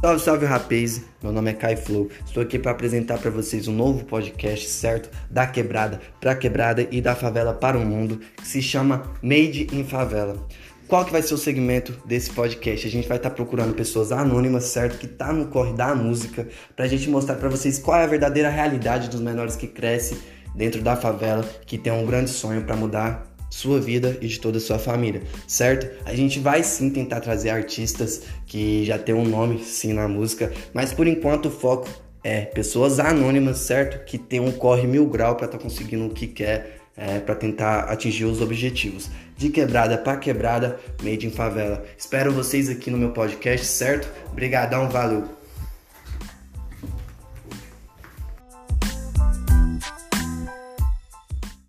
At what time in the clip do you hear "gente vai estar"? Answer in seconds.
12.90-13.30